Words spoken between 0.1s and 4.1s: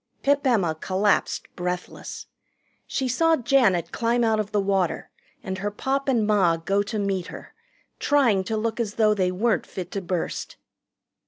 Pip Emma collapsed breathless. She saw Janet